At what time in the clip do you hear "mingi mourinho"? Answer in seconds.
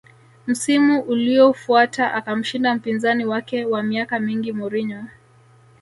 4.19-5.03